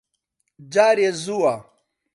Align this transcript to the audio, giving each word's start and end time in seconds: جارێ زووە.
جارێ 0.73 1.09
زووە. 1.23 1.55